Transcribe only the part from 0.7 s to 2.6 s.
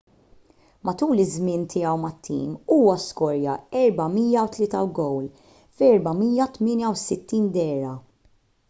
matul iż-żmien tiegħu mat-tim